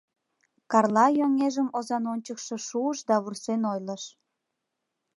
Карла 0.71 1.05
йоҥежым 1.19 1.67
озан 1.77 2.03
ончыкшо 2.13 2.55
шуыш 2.67 2.97
да 3.07 3.15
вурсен 3.23 3.61
ойлыш: 3.71 4.03